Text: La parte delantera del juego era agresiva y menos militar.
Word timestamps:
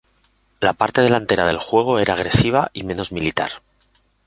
La 0.61 0.73
parte 0.73 1.01
delantera 1.03 1.45
del 1.45 1.59
juego 1.59 1.99
era 1.99 2.15
agresiva 2.15 2.71
y 2.73 2.83
menos 2.85 3.11
militar. 3.11 3.51